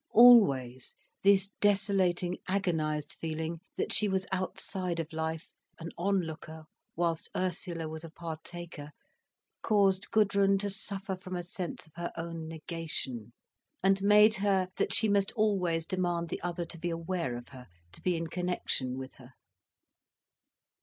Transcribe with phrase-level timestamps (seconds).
[0.15, 7.87] Always this desolating, agonised feeling, that she was outside of life, an onlooker, whilst Ursula
[7.87, 8.89] was a partaker,
[9.61, 13.31] caused Gudrun to suffer from a sense of her own negation,
[13.83, 17.67] and made her, that she must always demand the other to be aware of her,
[17.91, 19.33] to be in connection with her.